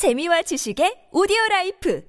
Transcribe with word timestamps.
재미와 0.00 0.40
지식의 0.40 1.12
오디오 1.12 1.36
라이프 1.50 2.00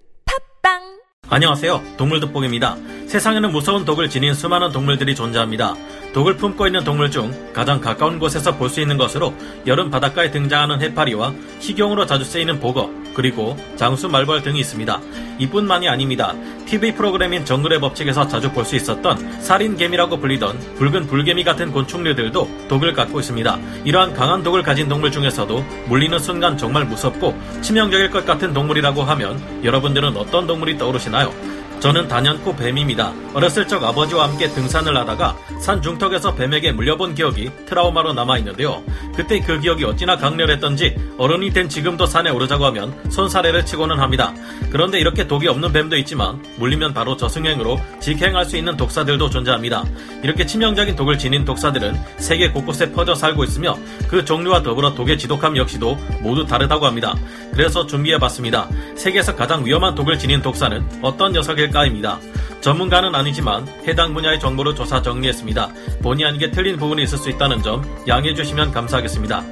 팝빵 0.61 0.79
안녕하세요. 1.27 1.97
동물 1.97 2.21
돋보기입니다. 2.21 2.77
세상에는 3.07 3.51
무서운 3.51 3.83
독을 3.83 4.09
지닌 4.09 4.33
수많은 4.33 4.71
동물들이 4.71 5.13
존재합니다. 5.13 5.75
독을 6.13 6.37
품고 6.37 6.67
있는 6.67 6.85
동물 6.85 7.11
중 7.11 7.51
가장 7.51 7.81
가까운 7.81 8.17
곳에서 8.17 8.55
볼 8.55 8.69
수 8.69 8.79
있는 8.79 8.97
것으로 8.97 9.33
여름 9.67 9.91
바닷가에 9.91 10.31
등장하는 10.31 10.81
해파리와 10.81 11.33
식용으로 11.59 12.05
자주 12.05 12.23
쓰이는 12.23 12.61
복어, 12.61 12.89
그리고 13.13 13.57
장수 13.75 14.07
말벌 14.07 14.41
등이 14.41 14.61
있습니다. 14.61 15.01
이뿐만이 15.39 15.89
아닙니다. 15.89 16.33
TV 16.71 16.93
프로그램인 16.93 17.43
정글의 17.43 17.81
법칙에서 17.81 18.27
자주 18.29 18.49
볼 18.49 18.61
수 18.63 18.77
있었던 18.77 19.41
살인개미라고 19.41 20.17
불리던 20.17 20.75
붉은 20.75 21.07
불개미 21.07 21.43
같은 21.43 21.71
곤충류들도 21.71 22.67
독을 22.69 22.93
갖고 22.93 23.19
있습니다. 23.19 23.59
이러한 23.83 24.13
강한 24.13 24.41
독을 24.43 24.63
가진 24.63 24.87
동물 24.87 25.11
중에서도 25.11 25.65
물리는 25.87 26.17
순간 26.19 26.57
정말 26.57 26.85
무섭고 26.85 27.37
치명적일 27.61 28.11
것 28.11 28.25
같은 28.25 28.53
동물이라고 28.53 29.01
하면 29.01 29.41
여러분들은 29.65 30.15
어떤 30.15 30.47
동물이 30.47 30.77
떠오르시나요? 30.77 31.33
저는 31.81 32.07
단연코 32.07 32.55
뱀입니다. 32.55 33.11
어렸을 33.33 33.67
적 33.67 33.83
아버지와 33.83 34.29
함께 34.29 34.47
등산을 34.49 34.95
하다가 34.97 35.35
산 35.59 35.81
중턱에서 35.81 36.35
뱀에게 36.35 36.73
물려본 36.73 37.15
기억이 37.15 37.49
트라우마로 37.65 38.13
남아있는데요. 38.13 38.83
그때 39.15 39.39
그 39.39 39.59
기억이 39.59 39.83
어찌나 39.85 40.15
강렬했던지 40.15 40.95
어른이 41.17 41.49
된 41.51 41.67
지금도 41.67 42.05
산에 42.05 42.29
오르자고 42.29 42.65
하면 42.67 42.93
손사래를 43.09 43.65
치고는 43.65 43.99
합니다. 43.99 44.31
그런데 44.69 44.99
이렇게 44.99 45.27
독이 45.27 45.47
없는 45.47 45.73
뱀도 45.73 45.97
있지만 45.97 46.43
물리면 46.57 46.93
바로 46.93 47.17
저승행으로 47.17 47.79
직행할 47.99 48.45
수 48.45 48.57
있는 48.57 48.77
독사들도 48.77 49.31
존재합니다. 49.31 49.83
이렇게 50.21 50.45
치명적인 50.45 50.95
독을 50.95 51.17
지닌 51.17 51.45
독사들은 51.45 51.99
세계 52.17 52.51
곳곳에 52.51 52.91
퍼져 52.91 53.15
살고 53.15 53.43
있으며 53.43 53.75
그 54.07 54.23
종류와 54.23 54.61
더불어 54.61 54.93
독의 54.93 55.17
지독함 55.17 55.57
역시도 55.57 55.97
모두 56.21 56.45
다르다고 56.45 56.85
합니다. 56.85 57.15
그래서 57.53 57.87
준비해봤습니다. 57.87 58.69
세계에서 58.95 59.35
가장 59.35 59.65
위험한 59.65 59.95
독을 59.95 60.19
지닌 60.19 60.43
독사는 60.43 60.83
어떤 61.01 61.31
녀석일 61.31 61.70
까입니다. 61.71 62.19
전문가는 62.61 63.13
아니지만 63.15 63.67
해당 63.87 64.13
분야의 64.13 64.39
정보를 64.39 64.75
조사 64.75 65.01
정리했습니다. 65.01 65.69
본의 66.03 66.25
아니게 66.25 66.51
틀린 66.51 66.77
부분이 66.77 67.03
있을 67.03 67.17
수 67.17 67.29
있다는 67.29 67.63
점 67.63 67.83
양해해 68.07 68.35
주시면 68.35 68.71
감사하겠습니다. 68.71 69.43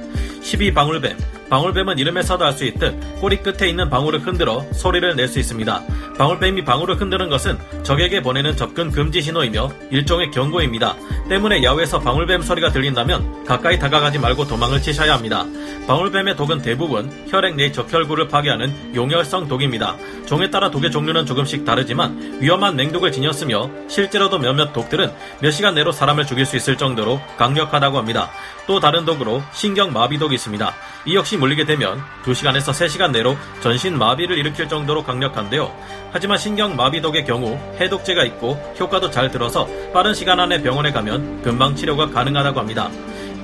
12방울뱀 0.42 1.39
방울뱀은 1.50 1.98
이름에서도 1.98 2.44
알 2.44 2.52
수 2.52 2.64
있듯 2.64 3.20
꼬리 3.20 3.36
끝에 3.38 3.68
있는 3.68 3.90
방울을 3.90 4.20
흔들어 4.20 4.64
소리를 4.72 5.16
낼 5.16 5.28
수 5.28 5.38
있습니다. 5.38 5.82
방울뱀이 6.16 6.64
방울을 6.64 7.00
흔드는 7.00 7.28
것은 7.28 7.58
적에게 7.82 8.20
보내는 8.22 8.56
접근 8.56 8.90
금지 8.90 9.20
신호이며 9.22 9.70
일종의 9.90 10.30
경고입니다. 10.30 10.96
때문에 11.28 11.62
야외에서 11.62 12.00
방울뱀 12.00 12.42
소리가 12.42 12.70
들린다면 12.70 13.44
가까이 13.44 13.78
다가가지 13.78 14.18
말고 14.18 14.46
도망을 14.46 14.80
치셔야 14.82 15.14
합니다. 15.14 15.44
방울뱀의 15.86 16.36
독은 16.36 16.62
대부분 16.62 17.10
혈액 17.28 17.56
내 17.56 17.72
적혈구를 17.72 18.28
파괴하는 18.28 18.94
용혈성 18.94 19.48
독입니다. 19.48 19.96
종에 20.26 20.50
따라 20.50 20.70
독의 20.70 20.90
종류는 20.90 21.26
조금씩 21.26 21.64
다르지만 21.64 22.38
위험한 22.40 22.76
맹독을 22.76 23.12
지녔으며 23.12 23.70
실제로도 23.88 24.38
몇몇 24.38 24.72
독들은 24.72 25.12
몇 25.40 25.50
시간 25.50 25.74
내로 25.74 25.90
사람을 25.90 26.26
죽일 26.26 26.46
수 26.46 26.56
있을 26.56 26.76
정도로 26.76 27.20
강력하다고 27.38 27.98
합니다. 27.98 28.30
또 28.66 28.78
다른 28.78 29.04
독으로 29.04 29.42
신경마비독이 29.52 30.34
있습니다. 30.34 30.74
이 31.06 31.16
역시 31.16 31.36
물리게 31.40 31.64
되면 31.64 32.00
2시간에서 32.24 32.70
3시간 32.70 33.10
내로 33.10 33.36
전신 33.60 33.98
마비를 33.98 34.38
일으킬 34.38 34.68
정도로 34.68 35.02
강력한데요. 35.02 35.74
하지만 36.12 36.38
신경 36.38 36.76
마비독의 36.76 37.24
경우 37.24 37.58
해독제가 37.80 38.24
있고 38.26 38.52
효과도 38.78 39.10
잘 39.10 39.30
들어서 39.30 39.66
빠른 39.92 40.14
시간 40.14 40.38
안에 40.38 40.62
병원에 40.62 40.92
가면 40.92 41.42
금방 41.42 41.74
치료가 41.74 42.10
가능하다고 42.10 42.60
합니다. 42.60 42.90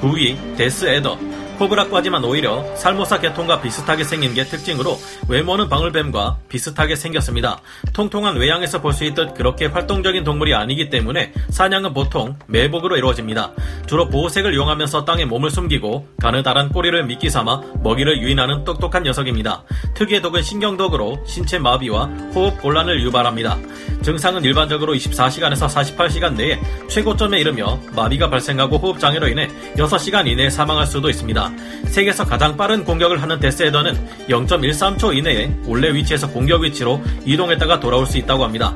9위 0.01 0.57
데스 0.57 0.87
에더 0.87 1.19
코브라과지만 1.57 2.25
오히려 2.25 2.65
살모사 2.77 3.21
계통과 3.21 3.61
비슷하게 3.61 4.05
생긴 4.05 4.35
게 4.35 4.45
특징으로 4.45 4.99
외모는 5.29 5.69
방울뱀과 5.69 6.39
비슷하게 6.49 6.97
생겼습니다. 6.97 7.61
통통한 7.93 8.37
외양에서 8.37 8.81
볼 8.81 8.97
수 8.97 9.05
있듯 9.05 9.35
그렇게 9.35 9.67
활동적인 9.67 10.25
동물이 10.25 10.55
아니기 10.55 10.89
때문에 10.89 11.33
사냥은 11.51 11.93
보통 11.93 12.35
매복으로 12.47 12.97
이루어집니다. 12.97 13.53
주로 13.87 14.09
보호색을 14.09 14.55
이용하면서 14.55 15.05
땅에 15.05 15.27
몸을 15.27 15.51
숨기고 15.51 16.09
가느다란 16.19 16.71
꼬리를 16.71 17.05
미끼 17.05 17.29
삼아 17.29 17.61
먹이를 17.83 18.23
유인하는 18.23 18.65
똑똑한 18.65 19.03
녀석입니다. 19.03 19.65
특유의 19.95 20.23
독은 20.23 20.43
신경독으로 20.43 21.25
신체 21.27 21.59
마비와 21.59 22.07
호흡 22.35 22.59
곤란을 22.63 23.03
유발합니다. 23.03 23.59
증상은 24.03 24.45
일반적으로 24.45 24.95
24시간에서 24.95 25.69
48시간 25.69 26.35
내에 26.35 26.59
최고점에 26.89 27.39
이르며 27.39 27.79
마비가 27.95 28.31
발생하고 28.31 28.79
호흡 28.79 28.99
장애로 28.99 29.29
인해 29.29 29.49
6시간 29.77 30.27
이내에 30.27 30.49
사망할 30.49 30.87
수도 30.87 31.11
있습니다. 31.11 31.46
세계에서 31.87 32.25
가장 32.25 32.57
빠른 32.57 32.85
공격을 32.85 33.23
하는 33.23 33.39
데스헤더는 33.41 34.27
0.13초 34.29 35.17
이내에 35.17 35.51
원래 35.67 35.93
위치에서 35.93 36.31
공격 36.31 36.63
위치로 36.63 37.03
이동했다가 37.25 37.81
돌아올 37.81 38.07
수 38.07 38.19
있다고 38.19 38.45
합니다. 38.45 38.75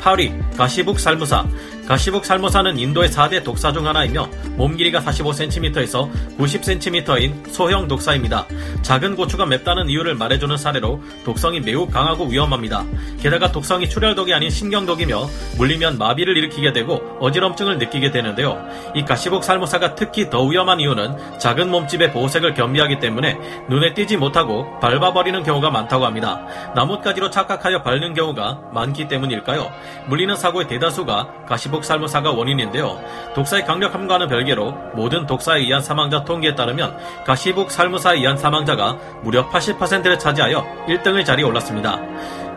8위 0.00 0.56
가시북 0.56 0.98
살무사 0.98 1.46
가시북 1.90 2.24
살모사는 2.24 2.78
인도의 2.78 3.08
4대 3.08 3.42
독사 3.42 3.72
중 3.72 3.84
하나이며 3.84 4.28
몸 4.52 4.76
길이가 4.76 5.00
45cm에서 5.00 6.08
90cm인 6.38 7.52
소형 7.52 7.88
독사입니다. 7.88 8.46
작은 8.82 9.16
고추가 9.16 9.44
맵다는 9.44 9.88
이유를 9.88 10.14
말해주는 10.14 10.56
사례로 10.56 11.02
독성이 11.24 11.58
매우 11.58 11.88
강하고 11.88 12.26
위험합니다. 12.26 12.84
게다가 13.20 13.50
독성이 13.50 13.88
출혈독이 13.88 14.32
아닌 14.32 14.50
신경독이며 14.50 15.28
물리면 15.58 15.98
마비를 15.98 16.36
일으키게 16.36 16.72
되고 16.72 16.94
어지럼증을 17.18 17.78
느끼게 17.78 18.12
되는데요. 18.12 18.64
이 18.94 19.04
가시북 19.04 19.42
살모사가 19.42 19.96
특히 19.96 20.30
더 20.30 20.44
위험한 20.44 20.78
이유는 20.78 21.40
작은 21.40 21.72
몸집의 21.72 22.12
보호색을 22.12 22.54
겸비하기 22.54 23.00
때문에 23.00 23.36
눈에 23.68 23.94
띄지 23.94 24.16
못하고 24.16 24.78
밟아버리는 24.78 25.42
경우가 25.42 25.70
많다고 25.70 26.06
합니다. 26.06 26.46
나뭇가지로 26.76 27.30
착각하여 27.30 27.82
밟는 27.82 28.14
경우가 28.14 28.60
많기 28.72 29.08
때문일까요? 29.08 29.72
물리는 30.06 30.36
사고의 30.36 30.68
대다수가 30.68 31.46
가시북 31.48 31.79
살모사가 31.84 32.32
원인인데요. 32.32 33.00
독사의 33.34 33.64
강력함과는 33.64 34.28
별개로 34.28 34.72
모든 34.94 35.26
독사에 35.26 35.60
의한 35.60 35.82
사망자 35.82 36.24
통계에 36.24 36.54
따르면 36.54 36.96
가시북 37.24 37.70
살모사에 37.70 38.18
의한 38.18 38.36
사망자가 38.36 38.98
무려 39.22 39.48
80%를 39.48 40.18
차지하여 40.18 40.64
1등의 40.86 41.24
자리에 41.24 41.44
올랐습니다. 41.44 41.98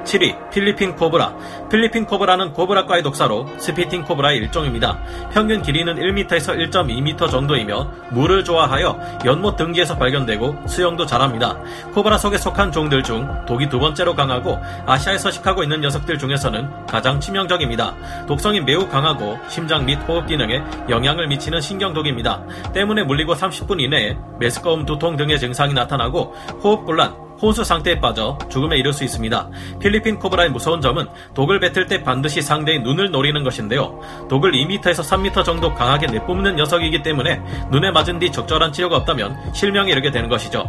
7위 0.03 0.51
필리핀 0.51 0.95
코브라 0.95 1.35
필리핀 1.69 2.05
코브라는 2.05 2.53
코브라과의 2.53 3.03
독사로 3.03 3.47
spitting 3.57 4.03
코브라의 4.03 4.37
일종입니다. 4.37 4.99
평균 5.31 5.61
길이는 5.61 5.95
1m에서 5.95 6.71
1.2m 6.71 7.29
정도이며 7.29 7.91
물을 8.11 8.43
좋아하여 8.43 8.99
연못 9.25 9.55
등지에서 9.55 9.97
발견되고 9.97 10.67
수영도 10.67 11.05
잘합니다. 11.05 11.57
코브라 11.93 12.17
속에 12.17 12.37
속한 12.37 12.71
종들 12.71 13.03
중 13.03 13.27
독이 13.45 13.69
두 13.69 13.79
번째로 13.79 14.15
강하고 14.15 14.59
아시아에 14.85 15.17
서식하고 15.17 15.63
있는 15.63 15.81
녀석들 15.81 16.17
중에서는 16.17 16.85
가장 16.85 17.19
치명적입니다. 17.19 17.95
독성이 18.27 18.61
매우 18.61 18.87
강하고 18.87 19.37
심장 19.47 19.85
및 19.85 19.95
호흡 20.07 20.27
기능에 20.27 20.61
영향을 20.89 21.27
미치는 21.27 21.61
신경독입니다. 21.61 22.43
때문에 22.73 23.03
물리고 23.03 23.33
30분 23.35 23.81
이내에 23.81 24.17
메스꺼움, 24.39 24.85
두통 24.85 25.15
등의 25.17 25.39
증상이 25.39 25.73
나타나고 25.73 26.33
호흡곤란, 26.63 27.22
혼수 27.41 27.63
상태에 27.63 27.99
빠져 27.99 28.37
죽음에 28.49 28.77
이를 28.77 28.93
수 28.93 29.03
있습니다. 29.03 29.49
필리핀 29.79 30.19
코브라의 30.19 30.49
무서운 30.51 30.81
점은 30.81 31.07
독을 31.33 31.59
뱉을 31.59 31.87
때 31.87 32.03
반드시 32.03 32.41
상대의 32.41 32.79
눈을 32.81 33.11
노리는 33.11 33.43
것인데요. 33.43 33.99
독을 34.29 34.51
2m에서 34.51 35.03
3m 35.03 35.43
정도 35.43 35.73
강하게 35.73 36.07
내뿜는 36.07 36.55
녀석이기 36.55 37.03
때문에 37.03 37.41
눈에 37.71 37.91
맞은 37.91 38.19
뒤 38.19 38.31
적절한 38.31 38.71
치료가 38.71 38.97
없다면 38.97 39.53
실명에 39.53 39.91
이르게 39.91 40.11
되는 40.11 40.29
것이죠. 40.29 40.65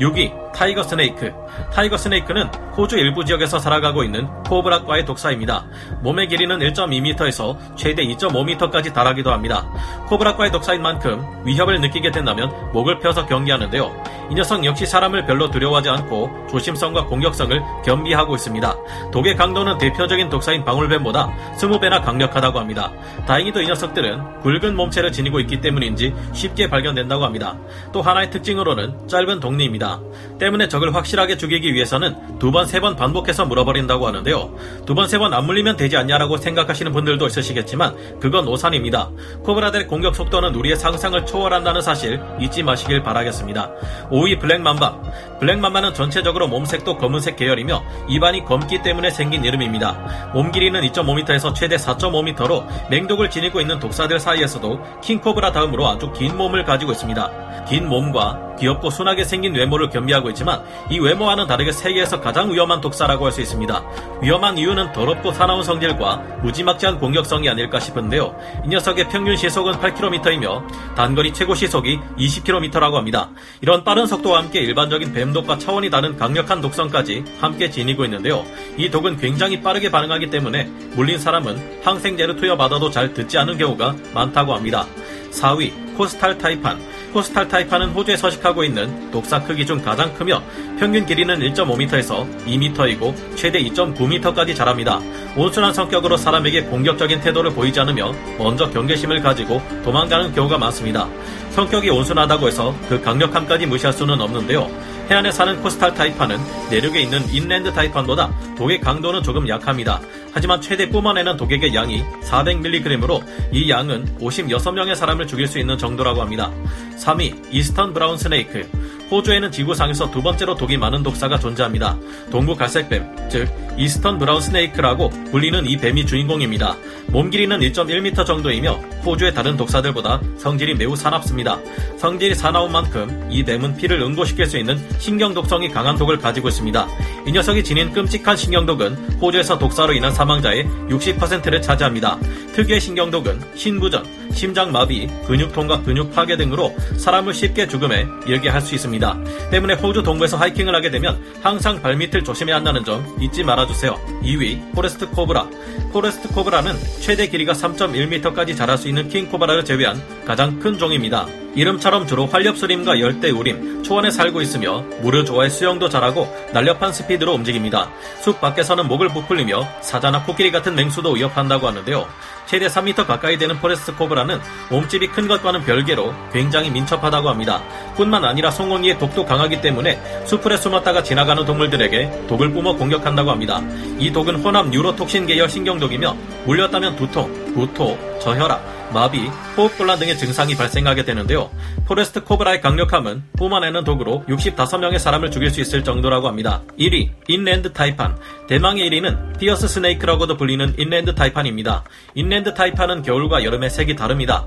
6위 0.00 0.52
tiger 0.52 0.82
snake 0.82 1.32
tiger 1.72 1.96
snake는 1.96 2.48
호주 2.76 2.96
일부 2.98 3.24
지역에서 3.24 3.58
살아가고 3.58 4.02
있는 4.02 4.26
코브라과의 4.44 5.04
독사입니다. 5.04 5.66
몸의 6.02 6.28
길이는 6.28 6.58
1.2m에서 6.58 7.56
최대 7.76 8.04
2.5m까지 8.06 8.92
달하기도 8.92 9.30
합니다. 9.30 9.68
코브라과의 10.08 10.50
독사인 10.50 10.82
만큼 10.82 11.22
위협을 11.44 11.80
느끼게 11.80 12.10
된다면 12.10 12.50
목을 12.72 12.98
펴서 12.98 13.26
경계하는데요. 13.26 14.04
이 14.30 14.34
녀석 14.34 14.64
역시 14.64 14.86
사람을 14.86 15.26
별로 15.26 15.50
두려워하지 15.50 15.88
않고 16.10 16.48
조심성과 16.50 17.06
공격성을 17.06 17.62
겸비하고 17.84 18.34
있습니다. 18.34 18.76
독의 19.12 19.36
강도는 19.36 19.78
대표적인 19.78 20.28
독사인 20.28 20.64
방울뱀보다 20.64 21.32
20배나 21.56 22.04
강력하다고 22.04 22.58
합니다. 22.58 22.92
다행히도 23.26 23.62
이 23.62 23.66
녀석들은 23.68 24.40
굵은 24.40 24.74
몸체를 24.76 25.12
지니고 25.12 25.38
있기 25.40 25.60
때문인지 25.60 26.12
쉽게 26.32 26.68
발견된다고 26.68 27.24
합니다. 27.24 27.56
또 27.92 28.02
하나의 28.02 28.30
특징으로는 28.30 29.06
짧은 29.08 29.38
독리입니다. 29.40 30.00
때문에 30.38 30.68
적을 30.68 30.94
확실하게 30.94 31.36
죽이기 31.36 31.72
위해서는 31.72 32.38
두 32.38 32.50
번, 32.50 32.66
세 32.66 32.80
번 32.80 32.96
반복해서 32.96 33.44
물어버린다고 33.44 34.06
하는데요. 34.06 34.54
두 34.86 34.94
번, 34.94 35.06
세 35.06 35.18
번 35.18 35.30
안 35.34 35.44
물리면 35.44 35.76
되지 35.76 35.98
않냐라고 35.98 36.38
생각하시는 36.38 36.92
분들도 36.92 37.26
있으시겠지만 37.26 38.18
그건 38.20 38.48
오산입니다. 38.48 39.10
코브라들의 39.44 39.86
공격 39.86 40.16
속도는 40.16 40.54
우리의 40.54 40.76
상상을 40.76 41.24
초월한다는 41.26 41.82
사실 41.82 42.18
잊지 42.40 42.62
마시길 42.62 43.02
바라겠습니다. 43.02 43.70
5위 44.10 44.40
블랙맘바. 44.40 45.02
블랙맘바는 45.40 45.89
전체적으로 45.92 46.48
몸색도 46.48 46.98
검은색 46.98 47.36
계열이며 47.36 47.82
입안이 48.08 48.44
검기 48.44 48.82
때문에 48.82 49.10
생긴 49.10 49.44
이름입니다. 49.44 50.30
몸 50.34 50.50
길이는 50.52 50.80
2.5m에서 50.82 51.54
최대 51.54 51.76
4.5m로 51.76 52.66
맹독을 52.90 53.30
지니고 53.30 53.60
있는 53.60 53.78
독사들 53.78 54.18
사이에서도 54.20 55.00
킹코브라 55.02 55.52
다음으로 55.52 55.88
아주 55.88 56.12
긴 56.12 56.36
몸을 56.36 56.64
가지고 56.64 56.92
있습니다. 56.92 57.64
긴 57.68 57.88
몸과 57.88 58.49
귀엽고 58.60 58.90
순하게 58.90 59.24
생긴 59.24 59.54
외모를 59.54 59.90
겸비하고 59.90 60.28
있지만 60.30 60.62
이 60.90 60.98
외모와는 60.98 61.46
다르게 61.46 61.72
세계에서 61.72 62.20
가장 62.20 62.52
위험한 62.52 62.80
독사라고 62.80 63.24
할 63.24 63.30
수 63.30 63.40
있습니다. 63.40 63.84
위험한 64.22 64.58
이유는 64.58 64.92
더럽고 64.92 65.32
사나운 65.32 65.62
성질과 65.62 66.16
무지막지한 66.42 66.98
공격성이 66.98 67.48
아닐까 67.48 67.78
싶은데요. 67.78 68.34
이 68.64 68.68
녀석의 68.68 69.08
평균 69.08 69.36
시속은 69.36 69.74
8km이며 69.74 70.94
단거리 70.96 71.32
최고 71.32 71.54
시속이 71.54 71.98
20km라고 72.18 72.94
합니다. 72.94 73.30
이런 73.60 73.84
빠른 73.84 74.06
속도와 74.06 74.38
함께 74.38 74.60
일반적인 74.60 75.12
뱀독과 75.12 75.58
차원이 75.58 75.90
다른 75.90 76.16
강력한 76.16 76.60
독성까지 76.60 77.24
함께 77.40 77.70
지니고 77.70 78.04
있는데요. 78.04 78.44
이 78.76 78.90
독은 78.90 79.16
굉장히 79.16 79.62
빠르게 79.62 79.90
반응하기 79.90 80.30
때문에 80.30 80.64
물린 80.96 81.18
사람은 81.18 81.82
항생제를 81.84 82.36
투여받아도 82.36 82.90
잘 82.90 83.14
듣지 83.14 83.38
않은 83.38 83.58
경우가 83.58 83.94
많다고 84.12 84.54
합니다. 84.54 84.86
4위 85.30 85.72
코스탈 86.00 86.38
타이판 86.38 86.80
코스탈 87.12 87.46
타이판은 87.46 87.90
호주에 87.90 88.16
서식하고 88.16 88.64
있는 88.64 89.10
독사 89.10 89.42
크기 89.42 89.66
중 89.66 89.82
가장 89.82 90.14
크며 90.14 90.42
평균 90.78 91.04
길이는 91.04 91.40
1.5m에서 91.40 92.26
2m이고 92.46 93.36
최대 93.36 93.62
2.9m까지 93.64 94.56
자랍니다. 94.56 94.98
온순한 95.36 95.74
성격으로 95.74 96.16
사람에게 96.16 96.62
공격적인 96.62 97.20
태도를 97.20 97.52
보이지 97.52 97.78
않으며 97.80 98.14
먼저 98.38 98.70
경계심을 98.70 99.20
가지고 99.20 99.60
도망가는 99.84 100.32
경우가 100.32 100.56
많습니다. 100.56 101.06
성격이 101.50 101.90
온순하다고 101.90 102.48
해서 102.48 102.74
그 102.88 103.02
강력함까지 103.02 103.66
무시할 103.66 103.92
수는 103.92 104.18
없는데요. 104.22 104.70
해안에 105.10 105.32
사는 105.32 105.60
coastal 105.60 105.92
taipan은 105.92 106.38
내륙에 106.70 107.00
있는 107.00 107.28
inland 107.30 107.72
taipan보다 107.72 108.32
독의 108.56 108.80
강도는 108.80 109.24
조금 109.24 109.48
약합니다. 109.48 110.00
하지만 110.32 110.60
최대 110.60 110.88
뿜어내는 110.88 111.36
독액의 111.36 111.74
양이 111.74 112.04
400mg으로 112.22 113.20
이 113.50 113.68
양은 113.68 114.18
56명의 114.20 114.94
사람을 114.94 115.26
죽일 115.26 115.48
수 115.48 115.58
있는 115.58 115.76
정도 115.76 115.89
라고 115.96 116.20
합니다. 116.20 116.52
3위 116.96 117.34
eastern 117.50 117.92
brown 117.92 118.16
snake 118.16 118.68
호주에는 119.10 119.50
지구상에서 119.50 120.10
두 120.10 120.22
번째로 120.22 120.54
독이 120.54 120.76
많은 120.76 121.02
독사가 121.02 121.38
존재합니다. 121.38 121.98
동부 122.30 122.54
갈색뱀, 122.54 123.28
즉 123.28 123.48
eastern 123.76 124.18
brown 124.18 124.40
snake라고 124.40 125.10
불리는 125.32 125.66
이 125.66 125.76
뱀이 125.76 126.06
주인공입니다. 126.06 126.76
몸 127.08 127.28
길이는 127.28 127.58
1.1m 127.58 128.24
정도이며 128.24 128.74
호주의 129.04 129.34
다른 129.34 129.56
독사들보다 129.56 130.20
성질이 130.38 130.74
매우 130.74 130.94
사납습니다. 130.94 131.58
성질이 131.98 132.36
사나운 132.36 132.70
만큼 132.70 133.26
이 133.30 133.42
뱀은 133.42 133.76
피를 133.76 134.00
응고시킬 134.00 134.46
수 134.46 134.58
있는 134.58 134.78
신경 134.98 135.34
독성이 135.34 135.68
강한 135.70 135.96
독을 135.96 136.18
가지고 136.18 136.48
있습니다. 136.48 136.86
이 137.26 137.32
녀석이 137.32 137.64
지닌 137.64 137.92
끔찍한 137.92 138.36
신경독은 138.36 138.94
호주에서 139.20 139.58
독사로 139.58 139.92
인한 139.92 140.12
사망자의 140.12 140.66
60%를 140.88 141.60
차지합니다. 141.60 142.16
특유의 142.54 142.80
신경독은 142.80 143.40
신부전, 143.56 144.04
심장마비, 144.32 145.08
근육통과 145.26 145.82
근육 145.82 146.12
파괴 146.14 146.36
등으로 146.36 146.74
사람을 146.96 147.34
쉽게 147.34 147.66
죽음에 147.66 148.06
이르게 148.26 148.48
할 148.48 148.60
수 148.60 148.74
있습니다. 148.74 149.18
때문에 149.50 149.74
호주 149.74 150.02
동부에서 150.02 150.36
하이킹을 150.36 150.74
하게 150.74 150.90
되면 150.90 151.18
항상 151.42 151.80
발밑을 151.80 152.22
조심해야 152.24 152.56
한다는 152.56 152.84
점 152.84 153.04
잊지 153.18 153.42
말아주세요. 153.42 153.98
2위 154.22 154.74
forest 154.74 155.08
코브라 155.08 155.48
forest 155.92 156.28
코브라는 156.28 156.74
최대 157.00 157.26
길이가 157.26 157.54
3.1m까지 157.54 158.54
자랄 158.56 158.76
수 158.76 158.88
있는 158.88 159.08
킹 159.08 159.30
코브라를 159.30 159.64
제외한 159.64 160.00
가장 160.26 160.58
큰 160.60 160.76
종입니다. 160.78 161.26
이름처럼 161.54 162.06
주로 162.06 162.26
활엽수림과 162.26 163.00
열대우림, 163.00 163.82
초원에 163.82 164.10
살고 164.10 164.40
있으며 164.40 164.84
물을 165.00 165.24
좋아해 165.24 165.48
수영도 165.48 165.88
잘하고 165.88 166.32
날렵한 166.52 166.92
스피드로 166.92 167.32
움직입니다. 167.32 167.90
숲 168.20 168.40
밖에서는 168.40 168.86
목을 168.86 169.08
부풀리며 169.08 169.66
사자나 169.80 170.22
코끼리 170.22 170.52
같은 170.52 170.74
맹수도 170.74 171.12
위협한다고 171.12 171.66
하는데요. 171.66 172.06
최대 172.46 172.66
3m 172.66 173.06
가까이 173.06 173.38
되는 173.38 173.58
forest 173.58 173.94
코브라는 173.94 174.40
몸집이 174.70 175.08
큰 175.08 175.28
것과는 175.28 175.64
별개로 175.64 176.12
굉장히 176.32 176.70
민첩하다고 176.70 177.28
합니다. 177.28 177.62
뿐만 177.96 178.24
아니라 178.24 178.50
송곳니에 178.50 178.98
독도 178.98 179.24
강하기 179.24 179.60
때문에 179.60 180.00
수풀에 180.26 180.56
숨었다가 180.56 181.02
지나가는 181.02 181.44
동물들에게 181.44 182.26
독을 182.28 182.50
뿜어 182.50 182.74
공격한다고 182.74 183.30
합니다. 183.30 183.60
이 183.98 184.10
독은 184.12 184.36
혼합 184.36 184.68
neurotoxin 184.68 185.26
계열 185.26 185.48
신경독이며 185.48 186.16
물렸다면 186.44 186.96
두통, 186.96 187.54
구토, 187.54 187.96
저혈압, 188.20 188.79
마비, 188.92 189.26
호흡곤란 189.56 189.98
등의 189.98 190.18
증상이 190.18 190.56
발생하게 190.56 191.04
되는데요. 191.04 191.50
forest 191.86 192.22
코브라의 192.22 192.60
강력함은 192.60 193.24
뿜어내는 193.36 193.84
독으로 193.84 194.24
65명의 194.28 194.98
사람을 194.98 195.30
죽일 195.30 195.50
수 195.50 195.60
있을 195.60 195.82
정도라고 195.82 196.28
합니다. 196.28 196.62
1위, 196.78 197.10
inland 197.28 197.72
taipan. 197.72 198.16
대망의 198.48 198.90
1위는 198.90 199.38
fierce 199.38 199.68
snake라고도 199.68 200.36
불리는 200.36 200.74
inland 200.76 201.14
taipan입니다. 201.14 201.84
인랜드 202.14 202.52
타이판은 202.52 203.02
겨울과 203.02 203.44
여름의 203.44 203.70
색이 203.70 203.96
다릅니다. 203.96 204.46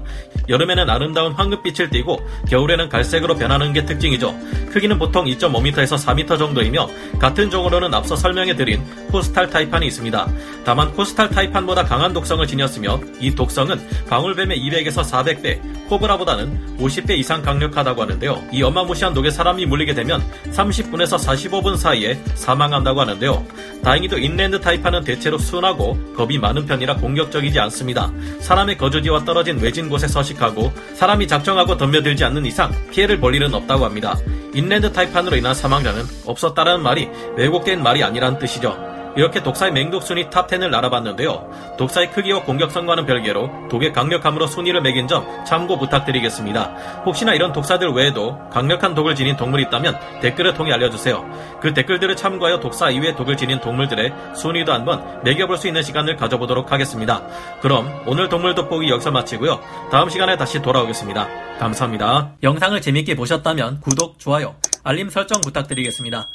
여름에는 0.50 0.89
아름다운 0.89 1.34
황금빛을 1.34 1.89
띠고 1.89 2.19
겨울에는 2.50 2.89
갈색으로 2.89 3.36
변하는 3.36 3.74
게 3.74 3.86
특징이죠. 3.86 4.36
크기는 4.72 5.00
보통 5.00 5.25
2.5m에서 5.25 5.98
4m 5.98 6.38
정도이며 6.38 6.89
같은 7.19 7.50
종으로는 7.50 7.94
앞서 7.94 8.16
설명해드린 8.16 8.84
코스탈 9.12 9.50
타이판이 9.50 9.86
있습니다. 9.88 10.28
다만 10.66 10.92
코스탈 10.94 11.30
타이판보다 11.30 11.86
강한 11.86 12.13
독성을 12.13 12.46
지녔으며 12.46 13.00
이 13.19 13.34
독성은 13.34 13.80
방울 14.10 14.33
뱀의 14.36 14.60
200에서 14.60 15.04
400배, 15.04 15.88
코브라보다는 15.90 16.78
50배 16.78 17.12
이상 17.18 17.42
강력하다고 17.42 18.02
하는데요. 18.02 18.42
이 18.52 18.64
어마무시한 18.64 19.14
독에 19.14 19.30
사람이 19.30 19.66
물리게 19.66 19.94
되면 19.94 20.24
30분에서 20.52 21.18
45분 21.18 21.78
사이에 21.78 22.20
사망한다고 22.36 23.02
하는데요. 23.02 23.46
다행히도 23.84 24.18
inland 24.18 24.60
taipan은 24.60 25.04
대체로 25.04 25.38
순하고 25.38 25.98
겁이 26.16 26.38
많은 26.38 26.66
편이라 26.66 26.98
공격적이지 26.98 27.60
않습니다. 27.60 28.12
사람의 28.40 28.78
거주지와 28.78 29.26
떨어진 29.26 29.60
외진 29.60 29.90
곳에 29.90 30.08
서식하고 30.08 30.72
사람이 30.96 31.28
작정하고 31.28 31.78
덤벼들지 31.78 32.24
않는 32.24 32.46
이상 32.46 32.72
피해를 32.92 33.20
볼 33.20 33.36
일은 33.36 33.54
없다고 33.54 33.86
합니다. 33.86 34.18
inland 34.54 34.92
taipan으로 34.92 35.36
인한 35.36 35.54
사망자는 35.54 36.04
없었다라는 36.26 36.84
말이 36.84 37.10
왜곡된 37.36 37.82
말이 37.82 38.04
아니라는 38.04 38.40
뜻이죠. 38.40 38.93
이렇게 39.15 39.44
독사의 39.44 39.71
맹독 39.71 40.04
순위 40.04 40.30
top 40.30 40.46
10을 40.46 40.74
알아봤는데요. 40.74 41.75
독사의 41.77 42.12
크기와 42.12 42.44
공격성과는 42.44 43.06
별개로 43.06 43.50
독의 43.69 43.94
강력함으로 43.94 44.48
순위를 44.48 44.81
매긴 44.81 45.07
점 45.07 45.25
참고 45.45 45.77
부탁드리겠습니다. 45.77 47.04
혹시나 47.06 47.33
이런 47.33 47.51
독사들 47.54 47.89
외에도 47.89 48.38
강력한 48.50 48.95
독을 48.95 49.15
지닌 49.15 49.38
동물이 49.38 49.63
있다면 49.63 50.00
댓글을 50.21 50.54
통해 50.54 50.71
알려주세요. 50.74 51.60
그 51.62 51.74
댓글들을 51.74 52.15
참고하여 52.15 52.60
독사 52.60 52.89
이외의 52.89 53.15
독을 53.15 53.38
지닌 53.38 53.60
동물들의 53.60 54.13
순위도 54.36 54.74
한번 54.74 55.21
매겨볼 55.24 55.57
수 55.57 55.68
있는 55.68 55.83
시간을 55.83 56.15
가져보도록 56.15 56.71
하겠습니다. 56.71 57.21
그럼 57.62 57.88
오늘 58.06 58.30
동물 58.30 58.56
돋보기 58.56 58.89
여기서 58.89 59.12
마치고요. 59.12 59.60
다음 59.92 60.10
시간에 60.10 60.38
다시 60.38 60.62
돌아오겠습니다. 60.62 61.27
감사합니다. 61.60 62.31
영상을 62.42 62.80
재밌게 62.81 63.15
보셨다면 63.15 63.81
구독, 63.81 64.19
좋아요, 64.19 64.56
알림 64.83 65.10
설정 65.10 65.39
부탁드리겠습니다. 65.42 66.27